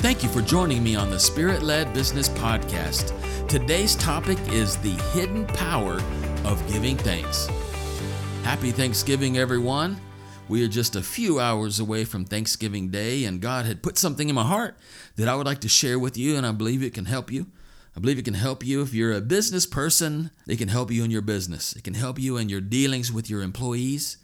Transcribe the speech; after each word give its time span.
Thank 0.00 0.22
you 0.22 0.30
for 0.30 0.40
joining 0.40 0.82
me 0.82 0.96
on 0.96 1.10
the 1.10 1.20
Spirit 1.20 1.62
Led 1.62 1.92
Business 1.92 2.30
Podcast. 2.30 3.12
Today's 3.48 3.94
topic 3.96 4.38
is 4.48 4.78
the 4.78 4.94
hidden 5.12 5.44
power 5.44 6.00
of 6.46 6.66
giving 6.72 6.96
thanks. 6.96 7.48
Happy 8.42 8.70
Thanksgiving, 8.70 9.36
everyone. 9.36 10.00
We 10.48 10.64
are 10.64 10.68
just 10.68 10.96
a 10.96 11.02
few 11.02 11.38
hours 11.38 11.80
away 11.80 12.06
from 12.06 12.24
Thanksgiving 12.24 12.88
Day, 12.88 13.26
and 13.26 13.42
God 13.42 13.66
had 13.66 13.82
put 13.82 13.98
something 13.98 14.30
in 14.30 14.34
my 14.34 14.42
heart 14.42 14.78
that 15.16 15.28
I 15.28 15.34
would 15.34 15.44
like 15.44 15.60
to 15.60 15.68
share 15.68 15.98
with 15.98 16.16
you, 16.16 16.34
and 16.34 16.46
I 16.46 16.52
believe 16.52 16.82
it 16.82 16.94
can 16.94 17.04
help 17.04 17.30
you. 17.30 17.48
I 17.94 18.00
believe 18.00 18.18
it 18.18 18.24
can 18.24 18.32
help 18.32 18.64
you 18.64 18.80
if 18.80 18.94
you're 18.94 19.12
a 19.12 19.20
business 19.20 19.66
person. 19.66 20.30
It 20.48 20.56
can 20.56 20.68
help 20.68 20.90
you 20.90 21.04
in 21.04 21.10
your 21.10 21.20
business. 21.20 21.74
It 21.74 21.84
can 21.84 21.92
help 21.92 22.18
you 22.18 22.38
in 22.38 22.48
your 22.48 22.62
dealings 22.62 23.12
with 23.12 23.28
your 23.28 23.42
employees. 23.42 24.16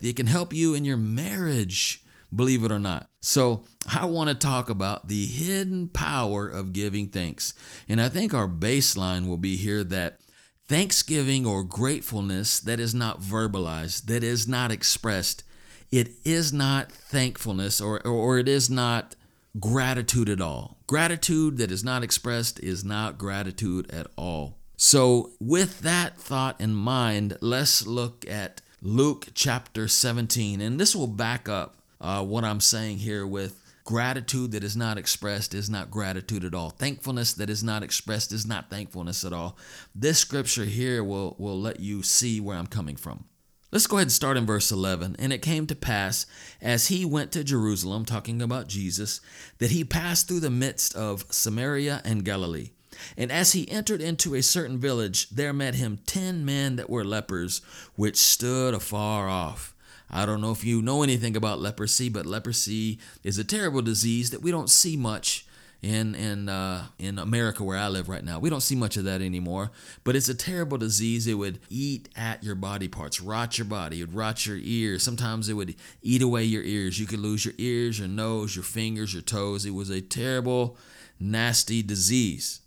It 0.00 0.14
can 0.14 0.28
help 0.28 0.52
you 0.52 0.74
in 0.74 0.84
your 0.84 0.96
marriage, 0.96 2.04
believe 2.34 2.64
it 2.64 2.72
or 2.72 2.78
not. 2.78 3.08
So, 3.20 3.64
I 3.92 4.06
want 4.06 4.28
to 4.28 4.34
talk 4.34 4.68
about 4.68 5.08
the 5.08 5.26
hidden 5.26 5.88
power 5.88 6.48
of 6.48 6.72
giving 6.72 7.08
thanks. 7.08 7.54
And 7.88 8.00
I 8.00 8.08
think 8.08 8.34
our 8.34 8.48
baseline 8.48 9.28
will 9.28 9.36
be 9.36 9.56
here 9.56 9.84
that 9.84 10.18
thanksgiving 10.66 11.46
or 11.46 11.62
gratefulness 11.62 12.58
that 12.60 12.80
is 12.80 12.94
not 12.94 13.20
verbalized, 13.20 14.06
that 14.06 14.24
is 14.24 14.48
not 14.48 14.72
expressed, 14.72 15.44
it 15.92 16.10
is 16.24 16.52
not 16.52 16.90
thankfulness 16.90 17.80
or, 17.80 18.04
or 18.04 18.38
it 18.38 18.48
is 18.48 18.68
not 18.68 19.14
gratitude 19.60 20.28
at 20.28 20.40
all. 20.40 20.78
Gratitude 20.86 21.58
that 21.58 21.70
is 21.70 21.84
not 21.84 22.02
expressed 22.02 22.60
is 22.60 22.84
not 22.84 23.18
gratitude 23.18 23.90
at 23.92 24.06
all. 24.16 24.58
So, 24.76 25.32
with 25.40 25.80
that 25.80 26.18
thought 26.18 26.60
in 26.60 26.74
mind, 26.74 27.38
let's 27.40 27.86
look 27.86 28.28
at 28.28 28.60
Luke 28.82 29.28
chapter 29.34 29.88
17. 29.88 30.60
And 30.60 30.78
this 30.78 30.94
will 30.94 31.06
back 31.06 31.48
up 31.48 31.76
uh, 32.00 32.24
what 32.24 32.44
I'm 32.44 32.60
saying 32.60 32.98
here 32.98 33.26
with 33.26 33.62
gratitude 33.84 34.50
that 34.52 34.64
is 34.64 34.76
not 34.76 34.98
expressed 34.98 35.54
is 35.54 35.70
not 35.70 35.90
gratitude 35.90 36.44
at 36.44 36.54
all. 36.54 36.70
Thankfulness 36.70 37.32
that 37.34 37.48
is 37.48 37.62
not 37.62 37.82
expressed 37.82 38.32
is 38.32 38.46
not 38.46 38.68
thankfulness 38.68 39.24
at 39.24 39.32
all. 39.32 39.56
This 39.94 40.18
scripture 40.18 40.64
here 40.64 41.02
will, 41.02 41.36
will 41.38 41.58
let 41.58 41.80
you 41.80 42.02
see 42.02 42.40
where 42.40 42.58
I'm 42.58 42.66
coming 42.66 42.96
from. 42.96 43.24
Let's 43.72 43.86
go 43.86 43.96
ahead 43.96 44.06
and 44.06 44.12
start 44.12 44.36
in 44.36 44.46
verse 44.46 44.70
11. 44.70 45.16
And 45.18 45.32
it 45.32 45.42
came 45.42 45.66
to 45.66 45.74
pass, 45.74 46.26
as 46.60 46.88
he 46.88 47.04
went 47.04 47.32
to 47.32 47.44
Jerusalem, 47.44 48.04
talking 48.04 48.40
about 48.40 48.68
Jesus, 48.68 49.20
that 49.58 49.70
he 49.70 49.84
passed 49.84 50.28
through 50.28 50.40
the 50.40 50.50
midst 50.50 50.94
of 50.94 51.24
Samaria 51.30 52.00
and 52.04 52.24
Galilee. 52.24 52.70
And 53.16 53.30
as 53.30 53.52
he 53.52 53.70
entered 53.70 54.00
into 54.00 54.34
a 54.34 54.42
certain 54.42 54.78
village, 54.78 55.30
there 55.30 55.52
met 55.52 55.74
him 55.74 55.98
ten 56.06 56.44
men 56.44 56.76
that 56.76 56.88
were 56.88 57.04
lepers, 57.04 57.60
which 57.94 58.16
stood 58.16 58.72
afar 58.72 59.28
off. 59.28 59.74
I 60.10 60.24
don't 60.24 60.40
know 60.40 60.52
if 60.52 60.64
you 60.64 60.82
know 60.82 61.02
anything 61.02 61.36
about 61.36 61.60
leprosy, 61.60 62.08
but 62.08 62.26
leprosy 62.26 62.98
is 63.24 63.38
a 63.38 63.44
terrible 63.44 63.82
disease 63.82 64.30
that 64.30 64.42
we 64.42 64.50
don't 64.50 64.70
see 64.70 64.96
much 64.96 65.46
in 65.82 66.14
in 66.14 66.48
uh, 66.48 66.86
in 66.98 67.18
America 67.18 67.62
where 67.62 67.78
I 67.78 67.88
live 67.88 68.08
right 68.08 68.24
now. 68.24 68.38
We 68.38 68.50
don't 68.50 68.62
see 68.62 68.74
much 68.74 68.96
of 68.96 69.04
that 69.04 69.20
anymore, 69.20 69.70
but 70.04 70.16
it's 70.16 70.28
a 70.28 70.34
terrible 70.34 70.78
disease. 70.78 71.26
It 71.26 71.34
would 71.34 71.60
eat 71.68 72.08
at 72.16 72.42
your 72.42 72.54
body 72.54 72.88
parts, 72.88 73.20
rot 73.20 73.58
your 73.58 73.66
body, 73.66 74.00
it 74.00 74.04
would 74.04 74.14
rot 74.14 74.46
your 74.46 74.58
ears. 74.60 75.02
Sometimes 75.02 75.48
it 75.48 75.54
would 75.54 75.74
eat 76.02 76.22
away 76.22 76.44
your 76.44 76.62
ears. 76.62 76.98
You 76.98 77.06
could 77.06 77.20
lose 77.20 77.44
your 77.44 77.54
ears, 77.58 77.98
your 77.98 78.08
nose, 78.08 78.56
your 78.56 78.64
fingers, 78.64 79.12
your 79.12 79.22
toes. 79.22 79.66
It 79.66 79.74
was 79.74 79.90
a 79.90 80.00
terrible, 80.00 80.76
nasty 81.20 81.82
disease. 81.82 82.60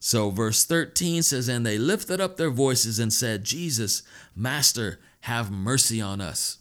So 0.00 0.28
verse 0.28 0.64
13 0.64 1.22
says, 1.22 1.48
And 1.48 1.64
they 1.64 1.78
lifted 1.78 2.20
up 2.20 2.36
their 2.36 2.50
voices 2.50 2.98
and 2.98 3.10
said, 3.10 3.42
Jesus, 3.42 4.02
Master, 4.36 5.00
have 5.24 5.50
mercy 5.50 6.02
on 6.02 6.20
us. 6.20 6.58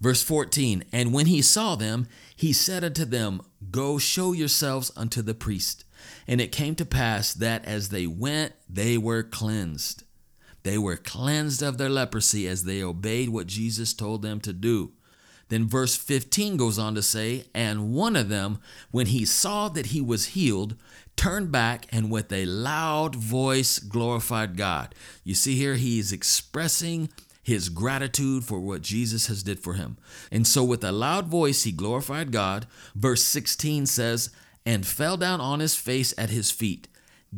Verse 0.00 0.24
14, 0.24 0.82
And 0.92 1.14
when 1.14 1.26
he 1.26 1.40
saw 1.40 1.76
them, 1.76 2.08
he 2.34 2.52
said 2.52 2.82
unto 2.82 3.04
them, 3.04 3.40
Go 3.70 3.96
show 3.96 4.32
yourselves 4.32 4.90
unto 4.96 5.22
the 5.22 5.34
priest. 5.34 5.84
And 6.26 6.40
it 6.40 6.50
came 6.50 6.74
to 6.74 6.84
pass 6.84 7.32
that 7.32 7.64
as 7.64 7.90
they 7.90 8.08
went, 8.08 8.54
they 8.68 8.98
were 8.98 9.22
cleansed. 9.22 10.02
They 10.64 10.76
were 10.78 10.96
cleansed 10.96 11.62
of 11.62 11.78
their 11.78 11.88
leprosy 11.88 12.48
as 12.48 12.64
they 12.64 12.82
obeyed 12.82 13.28
what 13.28 13.46
Jesus 13.46 13.94
told 13.94 14.22
them 14.22 14.40
to 14.40 14.52
do. 14.52 14.90
Then 15.48 15.68
verse 15.68 15.96
15 15.96 16.56
goes 16.56 16.80
on 16.80 16.96
to 16.96 17.02
say, 17.02 17.44
And 17.54 17.92
one 17.92 18.16
of 18.16 18.28
them, 18.28 18.58
when 18.90 19.06
he 19.06 19.24
saw 19.24 19.68
that 19.68 19.86
he 19.86 20.00
was 20.00 20.28
healed, 20.28 20.74
turned 21.14 21.52
back 21.52 21.86
and 21.92 22.10
with 22.10 22.32
a 22.32 22.46
loud 22.46 23.14
voice 23.14 23.78
glorified 23.78 24.56
God. 24.56 24.92
You 25.22 25.36
see 25.36 25.54
here, 25.54 25.76
he 25.76 26.00
is 26.00 26.10
expressing 26.10 27.08
his 27.42 27.68
gratitude 27.68 28.44
for 28.44 28.60
what 28.60 28.82
Jesus 28.82 29.26
has 29.26 29.42
did 29.42 29.58
for 29.58 29.74
him. 29.74 29.98
And 30.30 30.46
so 30.46 30.62
with 30.62 30.84
a 30.84 30.92
loud 30.92 31.26
voice 31.26 31.64
he 31.64 31.72
glorified 31.72 32.30
God. 32.30 32.66
Verse 32.94 33.24
16 33.24 33.86
says, 33.86 34.30
and 34.64 34.86
fell 34.86 35.16
down 35.16 35.40
on 35.40 35.60
his 35.60 35.74
face 35.74 36.14
at 36.16 36.30
his 36.30 36.50
feet, 36.50 36.86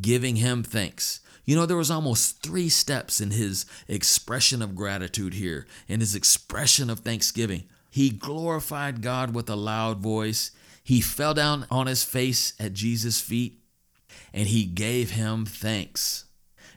giving 0.01 0.37
him 0.37 0.63
thanks. 0.63 1.21
You 1.45 1.57
know, 1.57 1.67
there 1.67 1.77
was 1.77 1.91
almost 1.91 2.43
three 2.43 2.69
steps 2.69 3.21
in 3.21 3.31
his 3.31 3.67
expression 3.89 4.63
of 4.63 4.75
gratitude 4.75 5.35
here, 5.35 5.67
in 5.89 6.01
his 6.01 6.15
expression 6.15 6.89
of 6.89 7.01
thanksgiving. 7.01 7.65
He 7.91 8.11
glorified 8.11 9.03
God 9.03 9.35
with 9.35 9.49
a 9.49 9.57
loud 9.57 9.99
voice. 9.99 10.51
He 10.83 11.01
fell 11.01 11.35
down 11.35 11.67
on 11.71 11.87
his 11.87 12.03
face 12.03 12.55
at 12.59 12.73
Jesus' 12.73 13.21
feet, 13.21 13.61
and 14.33 14.49
he 14.49 14.65
gave 14.65 15.11
him 15.11 15.45
thanks. 15.45 16.24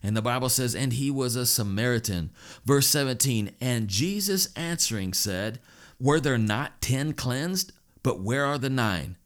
And 0.03 0.15
the 0.15 0.21
Bible 0.21 0.49
says, 0.49 0.75
and 0.75 0.93
he 0.93 1.09
was 1.09 1.35
a 1.35 1.45
Samaritan. 1.45 2.31
Verse 2.65 2.87
17, 2.87 3.51
and 3.59 3.87
Jesus 3.87 4.49
answering 4.55 5.13
said, 5.13 5.59
Were 5.99 6.19
there 6.19 6.37
not 6.37 6.81
ten 6.81 7.13
cleansed? 7.13 7.71
But 8.03 8.21
where 8.21 8.45
are 8.45 8.57
the 8.57 8.69
nine? 8.69 9.17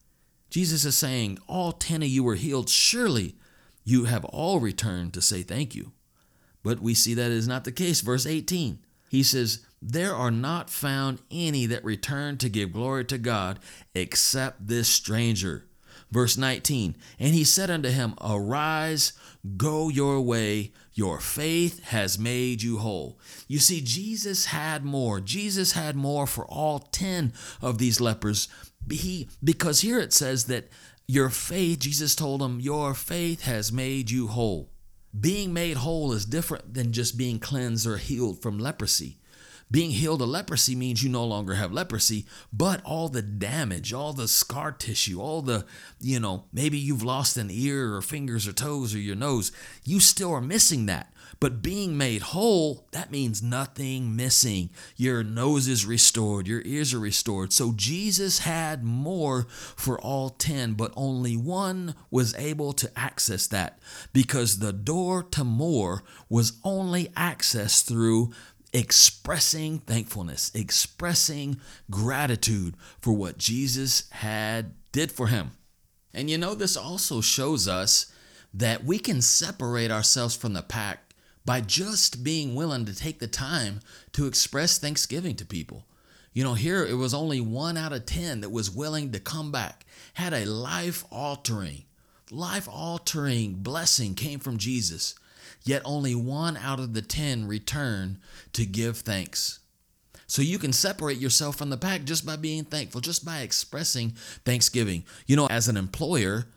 Jesus 0.50 0.86
is 0.86 0.98
saying, 0.98 1.40
All 1.48 1.72
ten 1.72 2.02
of 2.02 2.10
you 2.10 2.24
were 2.24 2.36
healed. 2.36 2.70
Surely 2.70 3.36
you 3.84 4.06
have 4.06 4.26
all 4.26 4.60
returned 4.60 5.14
to 5.14 5.22
say 5.22 5.42
thank 5.44 5.76
you. 5.76 5.92
But 6.64 6.80
we 6.80 6.94
see 6.94 7.14
that 7.14 7.32
is 7.32 7.48
not 7.48 7.64
the 7.64 7.72
case. 7.72 8.02
Verse 8.02 8.26
18, 8.26 8.80
he 9.10 9.24
says, 9.24 9.66
There 9.82 10.14
are 10.16 10.32
not 10.32 10.70
found 10.70 11.20
any 11.32 11.66
that 11.66 11.84
return 11.84 12.38
to 12.38 12.50
give 12.50 12.74
glory 12.74 13.06
to 13.06 13.18
God 13.18 13.60
except 13.96 14.68
this 14.68 14.88
stranger. 14.88 15.66
Verse 16.12 16.38
19, 16.38 16.98
and 17.20 17.34
he 17.34 17.46
said 17.46 17.70
unto 17.70 17.88
him, 17.88 18.16
Arise, 18.22 19.14
go 19.56 19.88
your 19.88 20.20
way, 20.20 20.74
your 20.94 21.22
faith 21.22 21.82
has 21.86 22.20
made 22.20 22.62
you 22.62 22.80
whole. 22.80 23.18
You 23.48 23.60
see, 23.60 23.80
Jesus 23.80 24.48
had 24.48 24.84
more. 24.84 25.22
Jesus 25.22 25.72
had 25.72 25.96
more 25.96 26.28
for 26.28 26.46
all 26.46 26.80
10 26.80 27.32
of 27.62 27.78
these 27.78 28.02
lepers. 28.02 28.50
He, 28.90 29.30
because 29.42 29.82
here 29.82 30.00
it 30.00 30.12
says 30.12 30.46
that 30.46 30.70
your 31.08 31.30
faith, 31.30 31.80
Jesus 31.80 32.14
told 32.14 32.42
him, 32.42 32.60
Your 32.60 32.94
faith 32.94 33.44
has 33.44 33.72
made 33.72 34.12
you 34.12 34.28
whole. 34.28 34.70
Being 35.18 35.54
made 35.54 35.78
whole 35.78 36.12
is 36.12 36.26
different 36.26 36.74
than 36.74 36.92
just 36.92 37.18
being 37.18 37.40
cleansed 37.40 37.88
or 37.88 37.98
healed 37.98 38.42
from 38.42 38.60
leprosy. 38.60 39.18
Being 39.72 39.92
healed 39.92 40.22
of 40.22 40.28
leprosy 40.28 40.76
means 40.76 41.02
you 41.02 41.10
no 41.10 41.24
longer 41.24 41.56
have 41.56 41.72
leprosy, 41.72 42.26
but 42.52 42.84
all 42.84 43.08
the 43.08 43.22
damage, 43.22 43.94
all 43.94 44.12
the 44.12 44.28
scar 44.28 44.74
tissue, 44.74 45.22
all 45.22 45.42
the, 45.42 45.66
you 46.02 46.20
know, 46.20 46.44
maybe 46.52 46.78
you've 46.78 47.04
lost 47.04 47.38
an 47.38 47.50
ear 47.50 47.96
or 47.96 48.02
fingers 48.02 48.46
or 48.46 48.52
toes 48.52 48.94
or 48.94 49.00
your 49.00 49.16
nose, 49.16 49.54
you 49.86 50.02
still 50.02 50.34
are 50.34 50.42
missing 50.42 50.88
that. 50.88 51.14
But 51.40 51.64
being 51.64 51.98
made 51.98 52.22
whole, 52.22 52.86
that 52.92 53.10
means 53.10 53.42
nothing 53.42 54.16
missing. 54.16 54.70
Your 54.96 55.24
nose 55.24 55.68
is 55.68 55.88
restored, 55.88 56.48
your 56.48 56.62
ears 56.66 56.94
are 56.94 57.00
restored. 57.00 57.52
So 57.52 57.74
Jesus 57.76 58.40
had 58.40 58.84
more 58.84 59.48
for 59.50 60.00
all 60.00 60.30
10, 60.30 60.74
but 60.74 60.94
only 60.96 61.36
one 61.36 61.96
was 62.12 62.36
able 62.36 62.74
to 62.74 62.92
access 62.96 63.48
that 63.48 63.80
because 64.14 64.60
the 64.60 64.72
door 64.72 65.24
to 65.32 65.44
more 65.44 66.04
was 66.30 66.60
only 66.64 67.06
accessed 67.18 67.88
through 67.88 68.32
expressing 68.74 69.80
thankfulness, 69.80 70.52
expressing 70.54 71.60
gratitude 71.90 72.76
for 73.00 73.14
what 73.14 73.38
Jesus 73.38 74.10
had 74.12 74.74
did 74.92 75.12
for 75.12 75.28
him. 75.28 75.52
And 76.14 76.30
you 76.30 76.38
know 76.38 76.56
this 76.56 76.78
also 76.78 77.22
shows 77.22 77.68
us 77.68 78.12
that 78.54 78.84
we 78.84 79.00
can 79.00 79.22
separate 79.22 79.92
ourselves 79.92 80.36
from 80.36 80.54
the 80.54 80.62
pack 80.62 81.14
by 81.46 81.62
just 81.62 82.24
being 82.24 82.54
willing 82.54 82.86
to 82.86 82.96
take 82.96 83.20
the 83.20 83.28
time 83.28 83.80
to 84.14 84.28
express 84.28 84.78
thanksgiving 84.78 85.36
to 85.36 85.46
people. 85.46 85.86
You 86.34 86.44
know, 86.44 86.54
here 86.54 86.86
it 86.86 86.94
was 86.94 87.14
only 87.14 87.42
1 87.42 87.78
out 87.78 87.94
of 87.94 88.06
10 88.06 88.42
that 88.42 88.52
was 88.52 88.72
willing 88.72 89.12
to 89.12 89.20
come 89.20 89.52
back, 89.52 89.86
had 90.14 90.34
a 90.34 90.46
life 90.46 91.04
altering, 91.12 91.84
life 92.30 92.70
altering 92.72 93.56
blessing 93.56 94.16
came 94.16 94.40
from 94.40 94.58
Jesus 94.58 95.16
yet 95.64 95.82
only 95.86 96.16
one 96.16 96.58
out 96.58 96.80
of 96.80 96.94
the 96.94 97.02
ten 97.02 97.48
return 97.48 98.20
to 98.54 98.66
give 98.66 98.98
thanks. 98.98 99.60
So 100.28 100.42
you 100.42 100.58
can 100.60 100.72
separate 100.74 101.18
yourself 101.18 101.58
from 101.58 101.70
the 101.70 101.78
pack 101.78 102.06
just 102.06 102.26
by 102.26 102.38
being 102.38 102.64
thankful, 102.64 103.02
just 103.02 103.26
by 103.26 103.42
expressing 103.42 104.12
thanksgiving. 104.46 105.04
You 105.28 105.36
know, 105.36 105.48
as 105.48 105.68
an 105.68 105.78
employer, 105.78 106.48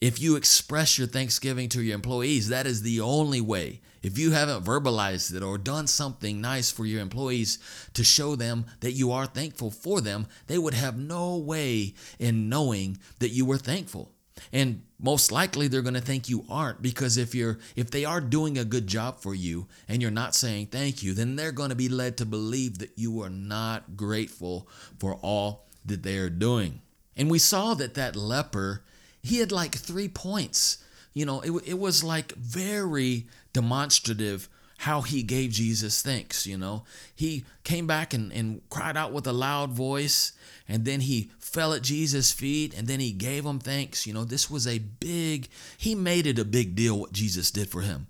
If 0.00 0.18
you 0.18 0.36
express 0.36 0.96
your 0.96 1.06
thanksgiving 1.06 1.68
to 1.70 1.82
your 1.82 1.94
employees, 1.94 2.48
that 2.48 2.66
is 2.66 2.80
the 2.80 3.02
only 3.02 3.42
way. 3.42 3.82
If 4.02 4.18
you 4.18 4.30
haven't 4.30 4.64
verbalized 4.64 5.34
it 5.34 5.42
or 5.42 5.58
done 5.58 5.86
something 5.86 6.40
nice 6.40 6.70
for 6.70 6.86
your 6.86 7.02
employees 7.02 7.58
to 7.92 8.02
show 8.02 8.34
them 8.34 8.64
that 8.80 8.92
you 8.92 9.12
are 9.12 9.26
thankful 9.26 9.70
for 9.70 10.00
them, 10.00 10.26
they 10.46 10.56
would 10.56 10.72
have 10.72 10.96
no 10.96 11.36
way 11.36 11.92
in 12.18 12.48
knowing 12.48 12.96
that 13.18 13.28
you 13.28 13.44
were 13.44 13.58
thankful. 13.58 14.10
And 14.52 14.82
most 14.98 15.32
likely 15.32 15.68
they're 15.68 15.82
going 15.82 15.94
to 15.94 16.00
think 16.00 16.28
you 16.28 16.44
aren't 16.48 16.82
because 16.82 17.16
if 17.16 17.34
you're 17.34 17.58
if 17.76 17.90
they 17.90 18.04
are 18.04 18.20
doing 18.20 18.58
a 18.58 18.64
good 18.64 18.86
job 18.86 19.20
for 19.20 19.34
you 19.34 19.66
and 19.88 20.02
you're 20.02 20.10
not 20.10 20.34
saying 20.34 20.66
thank 20.66 21.02
you, 21.02 21.14
then 21.14 21.36
they're 21.36 21.52
going 21.52 21.70
to 21.70 21.76
be 21.76 21.88
led 21.88 22.16
to 22.18 22.26
believe 22.26 22.78
that 22.78 22.92
you 22.96 23.22
are 23.22 23.30
not 23.30 23.96
grateful 23.96 24.68
for 24.98 25.14
all 25.22 25.66
that 25.84 26.02
they 26.02 26.18
are 26.18 26.30
doing. 26.30 26.80
And 27.16 27.30
we 27.30 27.38
saw 27.38 27.74
that 27.74 27.94
that 27.94 28.16
leper 28.16 28.82
he 29.22 29.38
had 29.38 29.52
like 29.52 29.74
three 29.74 30.08
points. 30.08 30.78
You 31.12 31.26
know, 31.26 31.40
it, 31.40 31.50
it 31.66 31.78
was 31.78 32.04
like 32.04 32.32
very 32.32 33.26
demonstrative 33.52 34.48
how 34.80 35.02
he 35.02 35.22
gave 35.22 35.50
Jesus 35.50 36.00
thanks. 36.00 36.46
You 36.46 36.56
know, 36.56 36.84
he 37.14 37.44
came 37.64 37.86
back 37.86 38.14
and, 38.14 38.32
and 38.32 38.62
cried 38.70 38.96
out 38.96 39.12
with 39.12 39.26
a 39.26 39.32
loud 39.32 39.72
voice, 39.72 40.32
and 40.66 40.86
then 40.86 41.00
he 41.00 41.30
fell 41.38 41.74
at 41.74 41.82
Jesus' 41.82 42.32
feet, 42.32 42.72
and 42.74 42.88
then 42.88 42.98
he 42.98 43.12
gave 43.12 43.44
him 43.44 43.58
thanks. 43.58 44.06
You 44.06 44.14
know, 44.14 44.24
this 44.24 44.50
was 44.50 44.66
a 44.66 44.78
big, 44.78 45.48
he 45.76 45.94
made 45.94 46.26
it 46.26 46.38
a 46.38 46.46
big 46.46 46.74
deal 46.74 46.98
what 46.98 47.12
Jesus 47.12 47.50
did 47.50 47.68
for 47.68 47.82
him. 47.82 48.06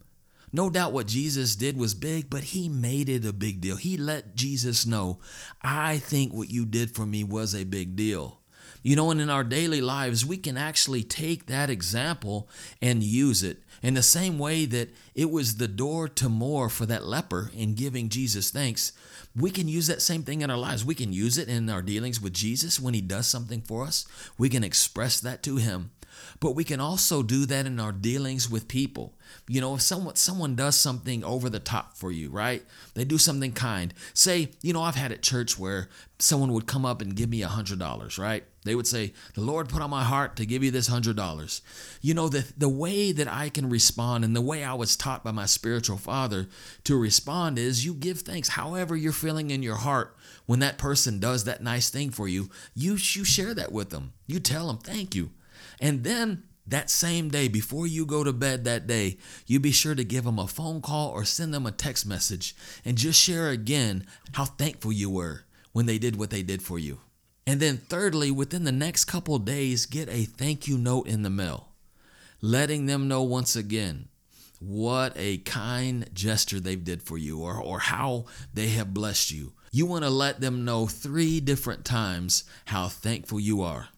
No 0.52 0.70
doubt 0.70 0.92
what 0.92 1.08
Jesus 1.08 1.56
did 1.56 1.76
was 1.76 1.94
big, 1.94 2.30
but 2.30 2.44
he 2.44 2.68
made 2.68 3.08
it 3.08 3.24
a 3.24 3.32
big 3.32 3.60
deal. 3.60 3.74
He 3.74 3.96
let 3.96 4.36
Jesus 4.36 4.86
know, 4.86 5.18
I 5.62 5.98
think 5.98 6.32
what 6.32 6.50
you 6.50 6.66
did 6.66 6.92
for 6.92 7.04
me 7.04 7.24
was 7.24 7.52
a 7.52 7.64
big 7.64 7.96
deal. 7.96 8.39
You 8.82 8.96
know, 8.96 9.10
and 9.10 9.20
in 9.20 9.30
our 9.30 9.44
daily 9.44 9.80
lives, 9.80 10.24
we 10.24 10.36
can 10.36 10.56
actually 10.56 11.02
take 11.02 11.46
that 11.46 11.70
example 11.70 12.48
and 12.80 13.02
use 13.02 13.42
it 13.42 13.58
in 13.82 13.94
the 13.94 14.02
same 14.02 14.38
way 14.38 14.64
that 14.66 14.90
it 15.14 15.30
was 15.30 15.56
the 15.56 15.68
door 15.68 16.08
to 16.08 16.28
more 16.28 16.68
for 16.68 16.86
that 16.86 17.06
leper 17.06 17.50
in 17.54 17.74
giving 17.74 18.08
Jesus 18.08 18.50
thanks. 18.50 18.92
We 19.36 19.50
can 19.50 19.68
use 19.68 19.86
that 19.86 20.02
same 20.02 20.22
thing 20.22 20.42
in 20.42 20.50
our 20.50 20.56
lives. 20.56 20.84
We 20.84 20.94
can 20.94 21.12
use 21.12 21.38
it 21.38 21.48
in 21.48 21.68
our 21.70 21.82
dealings 21.82 22.20
with 22.20 22.32
Jesus 22.32 22.80
when 22.80 22.94
he 22.94 23.00
does 23.00 23.26
something 23.26 23.62
for 23.62 23.84
us. 23.84 24.06
We 24.36 24.48
can 24.48 24.64
express 24.64 25.20
that 25.20 25.42
to 25.44 25.56
him. 25.56 25.90
But 26.40 26.52
we 26.52 26.64
can 26.64 26.80
also 26.80 27.22
do 27.22 27.46
that 27.46 27.66
in 27.66 27.78
our 27.80 27.92
dealings 27.92 28.50
with 28.50 28.68
people. 28.68 29.14
You 29.48 29.60
know, 29.60 29.74
if 29.76 29.82
someone 29.82 30.16
someone 30.16 30.56
does 30.56 30.76
something 30.76 31.24
over 31.24 31.48
the 31.48 31.60
top 31.60 31.96
for 31.96 32.10
you, 32.10 32.30
right? 32.30 32.64
They 32.94 33.04
do 33.04 33.16
something 33.16 33.52
kind. 33.52 33.94
Say, 34.12 34.50
you 34.60 34.72
know, 34.72 34.82
I've 34.82 34.96
had 34.96 35.12
at 35.12 35.22
church 35.22 35.58
where 35.58 35.88
someone 36.18 36.52
would 36.52 36.66
come 36.66 36.84
up 36.84 37.00
and 37.00 37.14
give 37.14 37.30
me 37.30 37.42
a 37.42 37.48
hundred 37.48 37.78
dollars, 37.78 38.18
right? 38.18 38.44
They 38.64 38.74
would 38.74 38.86
say, 38.86 39.14
The 39.34 39.40
Lord 39.40 39.68
put 39.68 39.80
on 39.80 39.90
my 39.90 40.04
heart 40.04 40.36
to 40.36 40.46
give 40.46 40.62
you 40.62 40.70
this 40.70 40.86
hundred 40.86 41.16
dollars. 41.16 41.62
You 42.02 42.14
know, 42.14 42.28
the 42.28 42.46
the 42.56 42.68
way 42.68 43.12
that 43.12 43.28
I 43.28 43.48
can 43.48 43.70
respond 43.70 44.24
and 44.24 44.36
the 44.36 44.40
way 44.40 44.62
I 44.64 44.74
was 44.74 44.96
taught 44.96 45.24
by 45.24 45.30
my 45.30 45.46
spiritual 45.46 45.96
father 45.96 46.46
to 46.84 46.96
respond 46.96 47.58
is 47.58 47.84
you 47.84 47.94
give 47.94 48.20
thanks. 48.20 48.50
However, 48.50 48.96
you're 48.96 49.12
feeling 49.12 49.50
in 49.50 49.62
your 49.62 49.76
heart 49.76 50.16
when 50.46 50.58
that 50.58 50.78
person 50.78 51.20
does 51.20 51.44
that 51.44 51.62
nice 51.62 51.90
thing 51.90 52.10
for 52.10 52.28
you, 52.28 52.50
you 52.74 52.92
you 52.94 53.24
share 53.24 53.54
that 53.54 53.72
with 53.72 53.90
them. 53.90 54.12
You 54.26 54.40
tell 54.40 54.66
them 54.66 54.78
thank 54.78 55.14
you. 55.14 55.30
And 55.80 56.04
then 56.04 56.42
that 56.66 56.90
same 56.90 57.30
day, 57.30 57.48
before 57.48 57.86
you 57.86 58.06
go 58.06 58.22
to 58.22 58.32
bed 58.32 58.64
that 58.64 58.86
day, 58.86 59.18
you 59.46 59.58
be 59.58 59.72
sure 59.72 59.94
to 59.94 60.04
give 60.04 60.24
them 60.24 60.38
a 60.38 60.46
phone 60.46 60.80
call 60.80 61.10
or 61.10 61.24
send 61.24 61.52
them 61.52 61.66
a 61.66 61.72
text 61.72 62.06
message 62.06 62.54
and 62.84 62.98
just 62.98 63.20
share 63.20 63.48
again 63.48 64.06
how 64.32 64.44
thankful 64.44 64.92
you 64.92 65.10
were 65.10 65.44
when 65.72 65.86
they 65.86 65.98
did 65.98 66.16
what 66.16 66.30
they 66.30 66.42
did 66.42 66.62
for 66.62 66.78
you. 66.78 66.98
And 67.46 67.60
then, 67.60 67.78
thirdly, 67.78 68.30
within 68.30 68.64
the 68.64 68.72
next 68.72 69.06
couple 69.06 69.38
days, 69.38 69.86
get 69.86 70.08
a 70.08 70.24
thank 70.24 70.68
you 70.68 70.78
note 70.78 71.08
in 71.08 71.22
the 71.22 71.30
mail, 71.30 71.68
letting 72.40 72.86
them 72.86 73.08
know 73.08 73.22
once 73.22 73.56
again 73.56 74.08
what 74.60 75.12
a 75.16 75.38
kind 75.38 76.08
gesture 76.12 76.60
they've 76.60 76.84
did 76.84 77.02
for 77.02 77.16
you 77.16 77.40
or, 77.40 77.56
or 77.56 77.78
how 77.78 78.26
they 78.52 78.68
have 78.68 78.94
blessed 78.94 79.30
you. 79.30 79.54
You 79.72 79.86
want 79.86 80.04
to 80.04 80.10
let 80.10 80.40
them 80.40 80.64
know 80.64 80.86
three 80.86 81.40
different 81.40 81.84
times 81.84 82.44
how 82.66 82.88
thankful 82.88 83.40
you 83.40 83.62
are. 83.62 83.88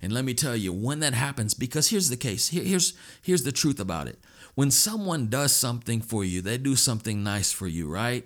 And 0.00 0.12
let 0.12 0.24
me 0.24 0.34
tell 0.34 0.56
you, 0.56 0.72
when 0.72 0.98
that 1.00 1.14
happens, 1.14 1.54
because 1.54 1.90
here's 1.90 2.08
the 2.08 2.16
case, 2.16 2.48
Here, 2.48 2.64
here's, 2.64 2.94
here's 3.22 3.44
the 3.44 3.52
truth 3.52 3.78
about 3.78 4.08
it. 4.08 4.18
When 4.56 4.72
someone 4.72 5.28
does 5.28 5.52
something 5.52 6.00
for 6.00 6.24
you, 6.24 6.42
they 6.42 6.58
do 6.58 6.74
something 6.74 7.22
nice 7.22 7.52
for 7.52 7.68
you, 7.68 7.88
right? 7.88 8.24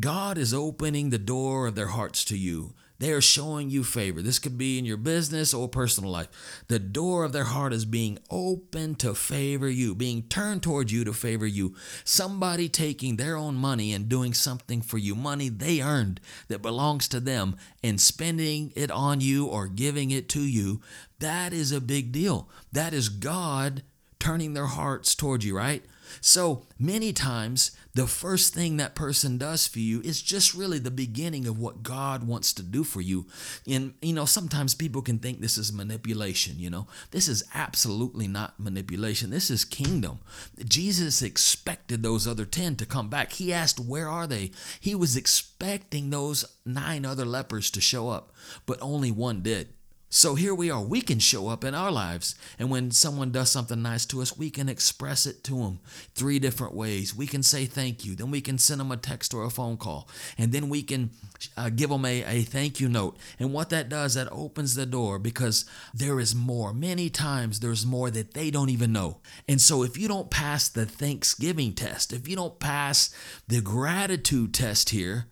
God 0.00 0.36
is 0.38 0.52
opening 0.52 1.10
the 1.10 1.18
door 1.18 1.68
of 1.68 1.76
their 1.76 1.86
hearts 1.86 2.24
to 2.26 2.36
you. 2.36 2.74
They 2.98 3.12
are 3.12 3.20
showing 3.20 3.70
you 3.70 3.82
favor. 3.82 4.22
This 4.22 4.38
could 4.38 4.56
be 4.56 4.78
in 4.78 4.84
your 4.84 4.96
business 4.96 5.52
or 5.52 5.68
personal 5.68 6.10
life. 6.10 6.28
The 6.68 6.78
door 6.78 7.24
of 7.24 7.32
their 7.32 7.44
heart 7.44 7.72
is 7.72 7.84
being 7.84 8.18
open 8.30 8.94
to 8.96 9.14
favor 9.14 9.68
you, 9.68 9.94
being 9.94 10.22
turned 10.22 10.62
towards 10.62 10.92
you 10.92 11.04
to 11.04 11.12
favor 11.12 11.46
you. 11.46 11.74
Somebody 12.04 12.68
taking 12.68 13.16
their 13.16 13.36
own 13.36 13.56
money 13.56 13.92
and 13.92 14.08
doing 14.08 14.32
something 14.32 14.80
for 14.80 14.98
you, 14.98 15.14
money 15.14 15.48
they 15.48 15.80
earned 15.80 16.20
that 16.48 16.62
belongs 16.62 17.08
to 17.08 17.20
them, 17.20 17.56
and 17.82 18.00
spending 18.00 18.72
it 18.76 18.90
on 18.90 19.20
you 19.20 19.46
or 19.46 19.66
giving 19.66 20.12
it 20.12 20.28
to 20.30 20.40
you. 20.40 20.80
That 21.18 21.52
is 21.52 21.72
a 21.72 21.80
big 21.80 22.12
deal. 22.12 22.48
That 22.72 22.94
is 22.94 23.08
God 23.08 23.82
turning 24.24 24.54
their 24.54 24.64
hearts 24.64 25.14
toward 25.14 25.44
you, 25.44 25.54
right? 25.54 25.84
So 26.22 26.62
many 26.78 27.12
times, 27.12 27.72
the 27.92 28.06
first 28.06 28.54
thing 28.54 28.78
that 28.78 28.94
person 28.94 29.36
does 29.36 29.66
for 29.66 29.80
you 29.80 30.00
is 30.00 30.22
just 30.22 30.54
really 30.54 30.78
the 30.78 30.90
beginning 30.90 31.46
of 31.46 31.58
what 31.58 31.82
God 31.82 32.26
wants 32.26 32.54
to 32.54 32.62
do 32.62 32.84
for 32.84 33.02
you. 33.02 33.26
And, 33.68 33.92
you 34.00 34.14
know, 34.14 34.24
sometimes 34.24 34.74
people 34.74 35.02
can 35.02 35.18
think 35.18 35.40
this 35.40 35.58
is 35.58 35.74
manipulation, 35.74 36.58
you 36.58 36.70
know. 36.70 36.86
This 37.10 37.28
is 37.28 37.44
absolutely 37.52 38.26
not 38.26 38.58
manipulation. 38.58 39.28
This 39.28 39.50
is 39.50 39.66
kingdom. 39.66 40.20
Jesus 40.64 41.20
expected 41.20 42.02
those 42.02 42.26
other 42.26 42.46
10 42.46 42.76
to 42.76 42.86
come 42.86 43.10
back. 43.10 43.32
He 43.32 43.52
asked, 43.52 43.78
Where 43.78 44.08
are 44.08 44.26
they? 44.26 44.52
He 44.80 44.94
was 44.94 45.18
expecting 45.18 46.08
those 46.08 46.46
nine 46.64 47.04
other 47.04 47.26
lepers 47.26 47.70
to 47.72 47.82
show 47.82 48.08
up, 48.08 48.32
but 48.64 48.78
only 48.80 49.10
one 49.10 49.42
did. 49.42 49.68
So 50.14 50.36
here 50.36 50.54
we 50.54 50.70
are. 50.70 50.80
We 50.80 51.00
can 51.00 51.18
show 51.18 51.48
up 51.48 51.64
in 51.64 51.74
our 51.74 51.90
lives. 51.90 52.36
And 52.56 52.70
when 52.70 52.92
someone 52.92 53.32
does 53.32 53.50
something 53.50 53.82
nice 53.82 54.06
to 54.06 54.22
us, 54.22 54.38
we 54.38 54.48
can 54.48 54.68
express 54.68 55.26
it 55.26 55.42
to 55.42 55.58
them 55.58 55.80
three 56.14 56.38
different 56.38 56.72
ways. 56.72 57.16
We 57.16 57.26
can 57.26 57.42
say 57.42 57.66
thank 57.66 58.04
you. 58.04 58.14
Then 58.14 58.30
we 58.30 58.40
can 58.40 58.56
send 58.56 58.78
them 58.78 58.92
a 58.92 58.96
text 58.96 59.34
or 59.34 59.42
a 59.42 59.50
phone 59.50 59.76
call. 59.76 60.08
And 60.38 60.52
then 60.52 60.68
we 60.68 60.84
can 60.84 61.10
uh, 61.56 61.70
give 61.70 61.90
them 61.90 62.04
a, 62.04 62.22
a 62.22 62.42
thank 62.42 62.78
you 62.78 62.88
note. 62.88 63.16
And 63.40 63.52
what 63.52 63.70
that 63.70 63.88
does, 63.88 64.14
that 64.14 64.28
opens 64.30 64.76
the 64.76 64.86
door 64.86 65.18
because 65.18 65.64
there 65.92 66.20
is 66.20 66.32
more. 66.32 66.72
Many 66.72 67.10
times 67.10 67.58
there's 67.58 67.84
more 67.84 68.08
that 68.10 68.34
they 68.34 68.52
don't 68.52 68.70
even 68.70 68.92
know. 68.92 69.18
And 69.48 69.60
so 69.60 69.82
if 69.82 69.98
you 69.98 70.06
don't 70.06 70.30
pass 70.30 70.68
the 70.68 70.86
Thanksgiving 70.86 71.72
test, 71.72 72.12
if 72.12 72.28
you 72.28 72.36
don't 72.36 72.60
pass 72.60 73.12
the 73.48 73.60
gratitude 73.60 74.54
test 74.54 74.90
here, 74.90 75.26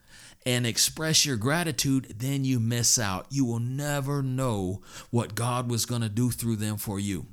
and 0.45 0.67
express 0.67 1.25
your 1.25 1.37
gratitude, 1.37 2.15
then 2.19 2.45
you 2.45 2.59
miss 2.59 2.99
out. 2.99 3.27
You 3.31 3.45
will 3.45 3.61
never 3.61 4.23
know 4.23 4.83
what 5.11 5.35
God 5.35 5.71
was 5.71 5.87
going 5.87 6.03
to 6.03 6.09
do 6.09 6.31
through 6.31 6.57
them 6.57 6.77
for 6.77 6.99
you. 6.99 7.27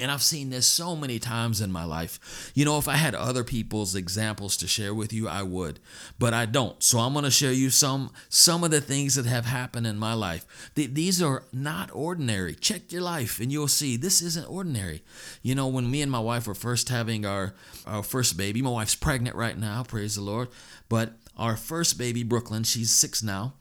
And 0.00 0.10
I've 0.10 0.22
seen 0.22 0.50
this 0.50 0.66
so 0.66 0.94
many 0.94 1.18
times 1.18 1.60
in 1.60 1.72
my 1.72 1.84
life. 1.84 2.52
You 2.54 2.64
know, 2.64 2.78
if 2.78 2.88
I 2.88 2.94
had 2.94 3.14
other 3.14 3.44
people's 3.44 3.94
examples 3.94 4.56
to 4.58 4.68
share 4.68 4.94
with 4.94 5.12
you, 5.12 5.28
I 5.28 5.42
would, 5.42 5.80
but 6.18 6.32
I 6.32 6.46
don't. 6.46 6.80
So 6.82 6.98
I'm 6.98 7.12
going 7.12 7.24
to 7.24 7.30
show 7.30 7.50
you 7.50 7.70
some 7.70 8.10
some 8.28 8.64
of 8.64 8.70
the 8.70 8.80
things 8.80 9.16
that 9.16 9.26
have 9.26 9.46
happened 9.46 9.86
in 9.86 9.98
my 9.98 10.14
life. 10.14 10.70
these 10.74 11.20
are 11.20 11.44
not 11.52 11.90
ordinary. 11.92 12.54
Check 12.54 12.92
your 12.92 13.02
life 13.02 13.40
and 13.40 13.50
you'll 13.50 13.68
see 13.68 13.96
this 13.96 14.22
isn't 14.22 14.48
ordinary. 14.48 15.02
You 15.42 15.54
know, 15.54 15.66
when 15.66 15.90
me 15.90 16.02
and 16.02 16.12
my 16.12 16.20
wife 16.20 16.46
were 16.46 16.54
first 16.54 16.88
having 16.88 17.26
our 17.26 17.54
our 17.86 18.02
first 18.02 18.36
baby, 18.36 18.62
my 18.62 18.70
wife's 18.70 18.94
pregnant 18.94 19.36
right 19.36 19.58
now, 19.58 19.82
praise 19.82 20.14
the 20.14 20.22
Lord. 20.22 20.48
But 20.88 21.14
our 21.38 21.56
first 21.56 21.98
baby, 21.98 22.22
Brooklyn. 22.22 22.64
She's 22.64 22.90
six 22.90 23.22
now. 23.22 23.54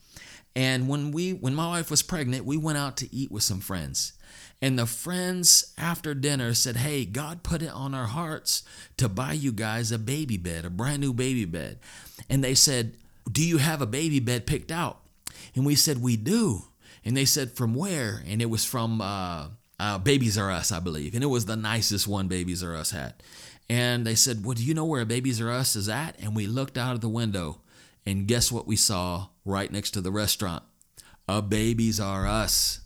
And 0.55 0.87
when 0.87 1.11
we 1.11 1.33
when 1.33 1.53
my 1.53 1.67
wife 1.67 1.91
was 1.91 2.01
pregnant, 2.01 2.45
we 2.45 2.57
went 2.57 2.77
out 2.77 2.97
to 2.97 3.15
eat 3.15 3.31
with 3.31 3.43
some 3.43 3.59
friends. 3.59 4.13
And 4.61 4.77
the 4.77 4.87
friends 4.87 5.73
after 5.77 6.15
dinner 6.15 6.53
said, 6.53 6.77
Hey, 6.77 7.05
God 7.05 7.43
put 7.43 7.61
it 7.61 7.71
on 7.71 7.93
our 7.93 8.07
hearts 8.07 8.63
to 8.97 9.07
buy 9.07 9.33
you 9.33 9.51
guys 9.51 9.91
a 9.91 9.99
baby 9.99 10.37
bed, 10.37 10.65
a 10.65 10.69
brand 10.69 11.01
new 11.01 11.13
baby 11.13 11.45
bed. 11.45 11.77
And 12.27 12.43
they 12.43 12.55
said, 12.55 12.95
Do 13.31 13.43
you 13.43 13.59
have 13.59 13.81
a 13.81 13.85
baby 13.85 14.19
bed 14.19 14.47
picked 14.47 14.71
out? 14.71 14.99
And 15.55 15.65
we 15.65 15.75
said, 15.75 16.01
We 16.01 16.17
do. 16.17 16.63
And 17.05 17.15
they 17.15 17.25
said, 17.25 17.51
From 17.51 17.75
where? 17.75 18.23
And 18.27 18.41
it 18.41 18.49
was 18.49 18.65
from 18.65 18.99
uh, 18.99 19.49
uh, 19.79 19.99
Babies 19.99 20.37
R 20.39 20.49
Us, 20.49 20.71
I 20.71 20.79
believe. 20.79 21.13
And 21.13 21.23
it 21.23 21.27
was 21.27 21.45
the 21.45 21.55
nicest 21.55 22.07
one 22.07 22.27
Babies 22.27 22.63
R 22.63 22.75
Us 22.75 22.91
had. 22.91 23.13
And 23.69 24.05
they 24.05 24.15
said, 24.15 24.45
Well, 24.45 24.55
do 24.55 24.63
you 24.63 24.73
know 24.73 24.85
where 24.85 25.05
Babies 25.05 25.41
R 25.41 25.51
Us 25.51 25.75
is 25.75 25.89
at? 25.89 26.17
And 26.19 26.35
we 26.35 26.47
looked 26.47 26.77
out 26.77 26.95
of 26.95 27.01
the 27.01 27.09
window 27.09 27.61
and 28.05 28.27
guess 28.27 28.51
what 28.51 28.67
we 28.67 28.75
saw 28.75 29.27
right 29.43 29.71
next 29.71 29.91
to 29.91 30.01
the 30.01 30.11
restaurant? 30.11 30.63
A 31.27 31.41
Babies 31.41 31.99
R 31.99 32.25
Us. 32.25 32.81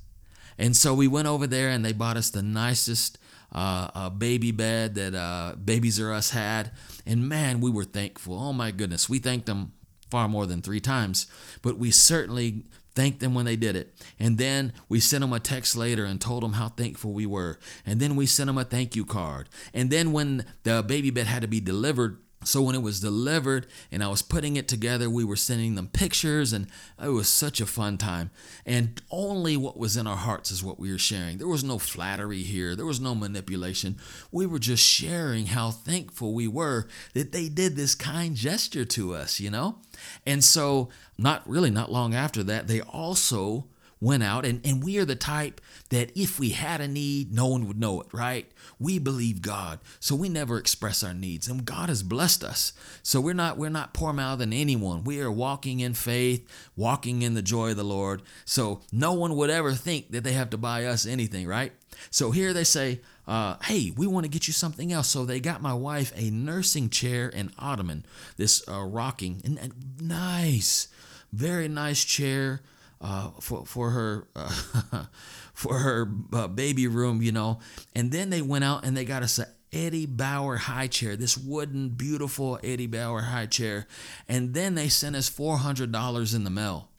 And 0.57 0.75
so 0.75 0.93
we 0.93 1.07
went 1.07 1.27
over 1.27 1.47
there 1.47 1.69
and 1.69 1.85
they 1.85 1.93
bought 1.93 2.17
us 2.17 2.29
the 2.29 2.41
nicest 2.41 3.17
uh, 3.53 3.89
uh, 3.93 4.09
baby 4.09 4.51
bed 4.51 4.95
that 4.95 5.13
uh, 5.13 5.55
Babies 5.55 6.01
R 6.01 6.11
Us 6.11 6.31
had. 6.31 6.71
And 7.05 7.27
man, 7.27 7.61
we 7.61 7.69
were 7.69 7.83
thankful. 7.83 8.39
Oh 8.39 8.53
my 8.53 8.71
goodness. 8.71 9.09
We 9.09 9.19
thanked 9.19 9.45
them 9.45 9.73
far 10.09 10.27
more 10.27 10.45
than 10.45 10.61
three 10.61 10.81
times, 10.81 11.27
but 11.61 11.77
we 11.77 11.89
certainly 11.89 12.65
thanked 12.95 13.19
them 13.19 13.33
when 13.33 13.45
they 13.45 13.55
did 13.55 13.75
it. 13.75 13.93
And 14.19 14.37
then 14.37 14.73
we 14.89 14.99
sent 14.99 15.21
them 15.21 15.33
a 15.33 15.39
text 15.39 15.75
later 15.75 16.05
and 16.05 16.19
told 16.19 16.43
them 16.43 16.53
how 16.53 16.69
thankful 16.69 17.13
we 17.13 17.25
were. 17.25 17.59
And 17.85 17.99
then 17.99 18.15
we 18.15 18.25
sent 18.25 18.47
them 18.47 18.57
a 18.57 18.63
thank 18.63 18.95
you 18.95 19.05
card. 19.05 19.49
And 19.73 19.89
then 19.89 20.11
when 20.11 20.45
the 20.63 20.83
baby 20.83 21.09
bed 21.09 21.27
had 21.27 21.41
to 21.41 21.47
be 21.47 21.59
delivered, 21.59 22.17
so 22.43 22.61
when 22.61 22.75
it 22.75 22.81
was 22.81 22.99
delivered 22.99 23.67
and 23.91 24.03
I 24.03 24.07
was 24.07 24.21
putting 24.21 24.55
it 24.55 24.67
together, 24.67 25.09
we 25.09 25.23
were 25.23 25.35
sending 25.35 25.75
them 25.75 25.87
pictures 25.87 26.53
and 26.53 26.67
it 27.01 27.09
was 27.09 27.29
such 27.29 27.61
a 27.61 27.65
fun 27.65 27.97
time. 27.97 28.31
And 28.65 29.01
only 29.11 29.57
what 29.57 29.77
was 29.77 29.95
in 29.95 30.07
our 30.07 30.17
hearts 30.17 30.49
is 30.51 30.63
what 30.63 30.79
we 30.79 30.91
were 30.91 30.97
sharing. 30.97 31.37
There 31.37 31.47
was 31.47 31.63
no 31.63 31.77
flattery 31.77 32.41
here, 32.41 32.75
there 32.75 32.85
was 32.85 32.99
no 32.99 33.13
manipulation. 33.13 33.97
We 34.31 34.45
were 34.45 34.59
just 34.59 34.83
sharing 34.83 35.47
how 35.47 35.71
thankful 35.71 36.33
we 36.33 36.47
were 36.47 36.87
that 37.13 37.31
they 37.31 37.47
did 37.47 37.75
this 37.75 37.93
kind 37.93 38.35
gesture 38.35 38.85
to 38.85 39.13
us, 39.13 39.39
you 39.39 39.51
know? 39.51 39.77
And 40.25 40.43
so, 40.43 40.89
not 41.17 41.47
really 41.47 41.69
not 41.69 41.91
long 41.91 42.15
after 42.15 42.43
that, 42.43 42.67
they 42.67 42.81
also 42.81 43.67
went 44.01 44.23
out. 44.23 44.45
And, 44.45 44.65
and 44.65 44.83
we 44.83 44.97
are 44.97 45.05
the 45.05 45.15
type 45.15 45.61
that 45.89 46.11
if 46.19 46.39
we 46.39 46.49
had 46.49 46.81
a 46.81 46.87
need 46.87 47.33
no 47.33 47.47
one 47.47 47.67
would 47.67 47.79
know 47.79 48.01
it 48.01 48.07
right? 48.11 48.51
We 48.79 48.99
believe 48.99 49.41
god 49.41 49.79
so 49.99 50.15
we 50.15 50.27
never 50.27 50.57
express 50.57 51.03
our 51.03 51.13
needs. 51.13 51.47
And 51.47 51.63
god 51.63 51.89
has 51.89 52.03
blessed 52.03 52.43
us. 52.43 52.73
So 53.03 53.21
we're 53.21 53.33
not 53.33 53.57
we're 53.57 53.69
not 53.69 53.93
poor 53.93 54.11
mouthing 54.11 54.51
anyone. 54.51 55.03
We 55.03 55.21
are 55.21 55.31
walking 55.31 55.79
in 55.79 55.93
faith 55.93 56.49
walking 56.75 57.21
in 57.21 57.35
the 57.35 57.41
joy 57.41 57.71
of 57.71 57.77
the 57.77 57.83
lord. 57.83 58.23
So 58.43 58.81
no 58.91 59.13
one 59.13 59.35
would 59.35 59.49
ever 59.49 59.73
think 59.73 60.11
that 60.11 60.23
they 60.23 60.33
have 60.33 60.49
to 60.49 60.57
buy 60.57 60.85
us 60.85 61.05
anything 61.05 61.47
right? 61.47 61.71
So 62.09 62.31
here 62.31 62.53
they 62.53 62.63
say 62.63 63.01
uh, 63.27 63.55
hey, 63.63 63.93
we 63.95 64.07
want 64.07 64.25
to 64.25 64.29
get 64.29 64.47
you 64.47 64.53
something 64.53 64.91
else. 64.91 65.07
So 65.07 65.23
they 65.23 65.39
got 65.39 65.61
my 65.61 65.73
wife 65.73 66.11
a 66.15 66.31
nursing 66.31 66.89
chair 66.89 67.31
and 67.33 67.53
ottoman, 67.57 68.05
this 68.35 68.67
uh, 68.67 68.81
rocking, 68.83 69.41
and, 69.45 69.59
and 69.59 69.73
nice, 70.01 70.87
very 71.31 71.67
nice 71.67 72.03
chair 72.03 72.61
uh, 73.01 73.31
for 73.39 73.65
for 73.65 73.89
her 73.89 74.27
uh, 74.35 75.05
for 75.53 75.79
her 75.79 76.11
uh, 76.33 76.47
baby 76.47 76.87
room, 76.87 77.21
you 77.21 77.31
know. 77.31 77.59
And 77.95 78.11
then 78.11 78.29
they 78.29 78.41
went 78.41 78.63
out 78.63 78.85
and 78.85 78.95
they 78.95 79.05
got 79.05 79.23
us 79.23 79.39
a 79.39 79.47
Eddie 79.73 80.05
Bauer 80.05 80.57
high 80.57 80.87
chair, 80.87 81.15
this 81.15 81.37
wooden, 81.37 81.89
beautiful 81.89 82.59
Eddie 82.63 82.87
Bauer 82.87 83.21
high 83.21 83.45
chair. 83.45 83.87
And 84.27 84.53
then 84.53 84.75
they 84.75 84.89
sent 84.89 85.15
us 85.15 85.29
$400 85.29 86.35
in 86.35 86.43
the 86.43 86.49
mail. 86.49 86.89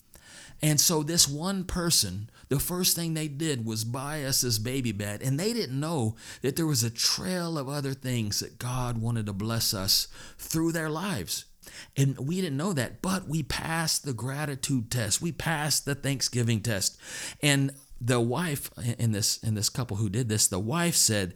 And 0.63 0.81
so 0.81 1.03
this 1.03 1.29
one 1.29 1.65
person, 1.65 2.31
the 2.49 2.61
first 2.61 2.97
thing 2.97 3.15
they 3.15 3.29
did 3.29 3.67
was 3.67 3.85
buy 3.85 4.25
us 4.25 4.41
this 4.41 4.59
baby 4.59 4.93
bed. 4.93 5.21
And 5.21 5.39
they 5.39 5.53
didn't 5.53 5.79
know 5.79 6.17
that 6.41 6.57
there 6.57 6.67
was 6.67 6.85
a 6.85 6.91
trail 6.91 7.59
of 7.59 7.69
other 7.69 7.95
things 7.95 8.41
that 8.41 8.59
God 8.59 8.97
wanted 8.99 9.27
to 9.27 9.33
bless 9.33 9.75
us 9.75 10.07
through 10.39 10.73
their 10.73 10.89
lives. 10.89 11.47
And 11.97 12.19
we 12.19 12.41
didn't 12.41 12.57
know 12.57 12.73
that, 12.73 13.03
but 13.03 13.29
we 13.29 13.43
passed 13.43 14.05
the 14.05 14.13
gratitude 14.13 14.91
test. 14.91 15.21
We 15.23 15.33
passed 15.33 15.85
the 15.85 15.95
Thanksgiving 15.95 16.61
test. 16.61 16.99
And 17.43 17.73
the 18.01 18.21
wife 18.21 18.71
in 18.99 19.13
this 19.13 19.39
in 19.39 19.55
this 19.55 19.69
couple 19.69 19.97
who 19.97 20.09
did 20.09 20.29
this, 20.29 20.49
the 20.49 20.59
wife 20.59 20.97
said, 20.97 21.35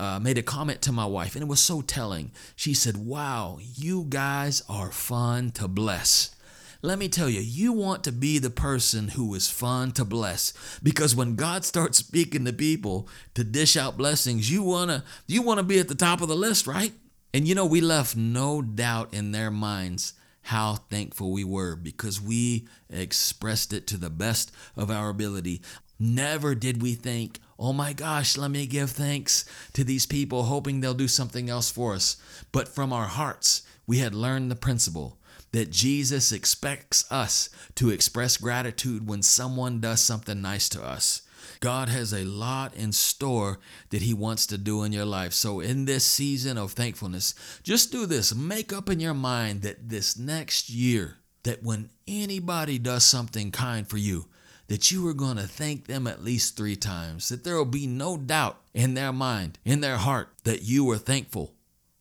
uh, 0.00 0.18
made 0.20 0.38
a 0.38 0.42
comment 0.42 0.80
to 0.82 0.92
my 0.92 1.06
wife, 1.06 1.34
and 1.34 1.42
it 1.42 1.48
was 1.48 1.60
so 1.60 1.80
telling. 1.80 2.30
She 2.54 2.72
said, 2.72 2.96
Wow, 2.96 3.58
you 3.60 4.06
guys 4.08 4.62
are 4.68 4.90
fun 4.90 5.50
to 5.52 5.68
bless. 5.68 6.34
Let 6.80 7.00
me 7.00 7.08
tell 7.08 7.28
you, 7.28 7.40
you 7.40 7.72
want 7.72 8.04
to 8.04 8.12
be 8.12 8.38
the 8.38 8.50
person 8.50 9.08
who 9.08 9.34
is 9.34 9.50
fun 9.50 9.90
to 9.92 10.04
bless 10.04 10.52
because 10.80 11.16
when 11.16 11.34
God 11.34 11.64
starts 11.64 11.98
speaking 11.98 12.44
to 12.44 12.52
people 12.52 13.08
to 13.34 13.42
dish 13.42 13.76
out 13.76 13.96
blessings, 13.96 14.48
you 14.50 14.62
want 14.62 14.90
to 14.90 15.02
you 15.26 15.42
want 15.42 15.58
to 15.58 15.64
be 15.64 15.80
at 15.80 15.88
the 15.88 15.96
top 15.96 16.20
of 16.20 16.28
the 16.28 16.36
list, 16.36 16.68
right? 16.68 16.92
And 17.32 17.46
you 17.46 17.54
know, 17.54 17.66
we 17.66 17.80
left 17.80 18.16
no 18.16 18.62
doubt 18.62 19.12
in 19.12 19.32
their 19.32 19.50
minds 19.50 20.14
how 20.42 20.76
thankful 20.76 21.30
we 21.30 21.44
were 21.44 21.76
because 21.76 22.20
we 22.20 22.66
expressed 22.88 23.72
it 23.72 23.86
to 23.88 23.98
the 23.98 24.10
best 24.10 24.50
of 24.76 24.90
our 24.90 25.10
ability. 25.10 25.60
Never 25.98 26.54
did 26.54 26.80
we 26.80 26.94
think, 26.94 27.38
oh 27.58 27.72
my 27.72 27.92
gosh, 27.92 28.38
let 28.38 28.50
me 28.50 28.66
give 28.66 28.90
thanks 28.90 29.44
to 29.74 29.84
these 29.84 30.06
people, 30.06 30.44
hoping 30.44 30.80
they'll 30.80 30.94
do 30.94 31.08
something 31.08 31.50
else 31.50 31.70
for 31.70 31.94
us. 31.94 32.16
But 32.50 32.68
from 32.68 32.92
our 32.92 33.06
hearts, 33.06 33.62
we 33.86 33.98
had 33.98 34.14
learned 34.14 34.50
the 34.50 34.56
principle 34.56 35.18
that 35.52 35.70
Jesus 35.70 36.32
expects 36.32 37.10
us 37.10 37.50
to 37.74 37.90
express 37.90 38.36
gratitude 38.36 39.06
when 39.06 39.22
someone 39.22 39.80
does 39.80 40.00
something 40.00 40.40
nice 40.40 40.68
to 40.70 40.82
us. 40.82 41.22
God 41.60 41.88
has 41.88 42.12
a 42.12 42.24
lot 42.24 42.74
in 42.74 42.92
store 42.92 43.58
that 43.90 44.02
He 44.02 44.14
wants 44.14 44.46
to 44.46 44.58
do 44.58 44.82
in 44.82 44.92
your 44.92 45.04
life. 45.04 45.32
So, 45.32 45.60
in 45.60 45.84
this 45.84 46.04
season 46.04 46.58
of 46.58 46.72
thankfulness, 46.72 47.34
just 47.62 47.92
do 47.92 48.06
this. 48.06 48.34
Make 48.34 48.72
up 48.72 48.88
in 48.88 49.00
your 49.00 49.14
mind 49.14 49.62
that 49.62 49.88
this 49.88 50.18
next 50.18 50.70
year, 50.70 51.16
that 51.42 51.62
when 51.62 51.90
anybody 52.06 52.78
does 52.78 53.04
something 53.04 53.50
kind 53.50 53.86
for 53.86 53.98
you, 53.98 54.26
that 54.68 54.90
you 54.90 55.06
are 55.08 55.14
going 55.14 55.36
to 55.36 55.46
thank 55.46 55.86
them 55.86 56.06
at 56.06 56.22
least 56.22 56.56
three 56.56 56.76
times, 56.76 57.28
that 57.30 57.42
there 57.42 57.56
will 57.56 57.64
be 57.64 57.86
no 57.86 58.16
doubt 58.16 58.60
in 58.74 58.94
their 58.94 59.12
mind, 59.12 59.58
in 59.64 59.80
their 59.80 59.96
heart, 59.96 60.28
that 60.44 60.62
you 60.62 60.88
are 60.90 60.98
thankful. 60.98 61.54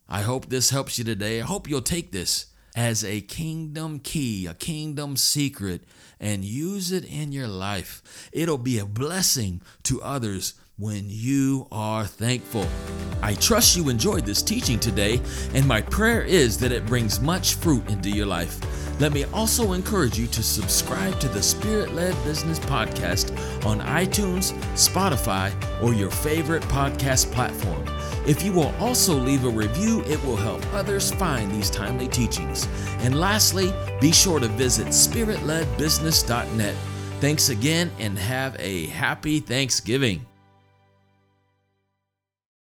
I 0.09 0.21
hope 0.21 0.47
this 0.47 0.69
helps 0.69 0.97
you 0.97 1.03
today. 1.03 1.41
I 1.41 1.45
hope 1.45 1.69
you'll 1.69 1.81
take 1.81 2.11
this 2.11 2.47
as 2.77 3.03
a 3.03 3.21
kingdom 3.21 3.99
key, 3.99 4.45
a 4.45 4.53
kingdom 4.53 5.17
secret, 5.17 5.81
and 6.19 6.45
use 6.45 6.91
it 6.91 7.03
in 7.03 7.31
your 7.31 7.47
life. 7.47 8.29
It'll 8.31 8.59
be 8.59 8.77
a 8.77 8.85
blessing 8.85 9.61
to 9.83 9.99
others 10.03 10.53
when 10.77 11.05
you 11.07 11.67
are 11.71 12.05
thankful. 12.05 12.67
I 13.23 13.33
trust 13.33 13.75
you 13.75 13.89
enjoyed 13.89 14.25
this 14.25 14.43
teaching 14.43 14.79
today, 14.79 15.19
and 15.55 15.67
my 15.67 15.81
prayer 15.81 16.21
is 16.21 16.59
that 16.59 16.71
it 16.71 16.85
brings 16.85 17.19
much 17.19 17.55
fruit 17.55 17.89
into 17.89 18.11
your 18.11 18.27
life. 18.27 18.59
Let 18.99 19.11
me 19.11 19.25
also 19.25 19.73
encourage 19.73 20.19
you 20.19 20.27
to 20.27 20.43
subscribe 20.43 21.19
to 21.19 21.27
the 21.29 21.41
Spirit 21.41 21.93
Led 21.93 22.13
Business 22.23 22.59
Podcast 22.59 23.31
on 23.65 23.79
iTunes, 23.81 24.53
Spotify, 24.73 25.51
or 25.81 25.93
your 25.93 26.11
favorite 26.11 26.63
podcast 26.63 27.31
platform. 27.31 27.83
If 28.27 28.43
you 28.43 28.51
will 28.53 28.75
also 28.79 29.15
leave 29.15 29.45
a 29.45 29.49
review, 29.49 30.03
it 30.05 30.23
will 30.25 30.35
help 30.35 30.63
others 30.73 31.11
find 31.11 31.51
these 31.51 31.71
timely 31.71 32.07
teachings. 32.07 32.67
And 32.99 33.19
lastly, 33.19 33.73
be 33.99 34.11
sure 34.11 34.39
to 34.39 34.47
visit 34.49 34.87
spiritledbusiness.net. 34.87 36.75
Thanks 37.19 37.49
again 37.49 37.89
and 37.97 38.17
have 38.19 38.55
a 38.59 38.87
happy 38.87 39.39
Thanksgiving. 39.39 40.25